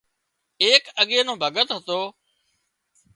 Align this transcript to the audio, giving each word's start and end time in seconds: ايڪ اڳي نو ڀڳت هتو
ايڪ 0.63 0.83
اڳي 1.01 1.17
نو 1.27 1.33
ڀڳت 1.41 1.69
هتو 1.77 1.99